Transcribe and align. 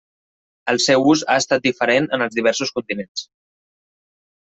El 0.73 0.81
seu 0.85 1.05
ús 1.11 1.25
ha 1.27 1.35
estat 1.43 1.67
diferent 1.69 2.09
en 2.19 2.27
els 2.29 2.41
diversos 2.41 2.75
continents. 2.81 3.29